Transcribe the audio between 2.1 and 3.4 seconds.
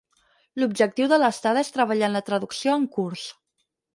la traducció en curs.